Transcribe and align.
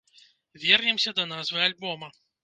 Вернемся 0.61 1.13
да 1.19 1.27
назвы 1.33 1.61
альбома. 1.67 2.09